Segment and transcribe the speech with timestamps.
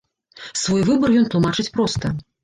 [0.61, 2.11] Свой выбар ён тлумачыць проста.